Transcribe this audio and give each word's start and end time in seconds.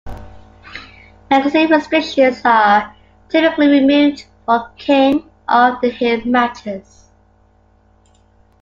Magazine 1.29 1.69
restrictions 1.69 2.41
are 2.43 2.95
typically 3.29 3.67
removed 3.67 4.25
for 4.47 4.71
King 4.75 5.29
of 5.47 5.79
the 5.79 5.91
Hill 5.91 6.25
matches. 6.25 7.07